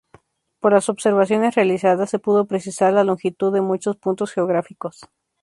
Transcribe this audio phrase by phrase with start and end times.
[0.59, 5.05] Por las observaciones realizadas se pudo precisar la longitud de muchos puntos geográficos.